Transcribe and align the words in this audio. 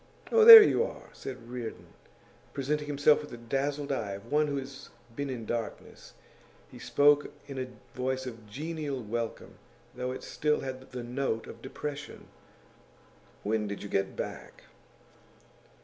'Oh, 0.31 0.43
there 0.43 0.63
you 0.63 0.83
are!' 0.83 1.11
said 1.13 1.47
Reardon, 1.47 1.93
presenting 2.55 2.87
himself 2.87 3.21
with 3.21 3.29
the 3.29 3.37
dazzled 3.37 3.91
eyes 3.91 4.15
of 4.17 4.31
one 4.31 4.47
who 4.47 4.57
has 4.57 4.89
been 5.15 5.29
in 5.29 5.45
darkness; 5.45 6.13
he 6.71 6.79
spoke 6.79 7.31
in 7.45 7.59
a 7.59 7.67
voice 7.95 8.25
of 8.25 8.47
genial 8.49 9.03
welcome, 9.03 9.59
though 9.93 10.11
it 10.11 10.23
still 10.23 10.61
had 10.61 10.89
the 10.91 11.03
note 11.03 11.45
of 11.45 11.61
depression. 11.61 12.25
'When 13.43 13.67
did 13.67 13.83
you 13.83 13.89
get 13.89 14.15
back? 14.15 14.63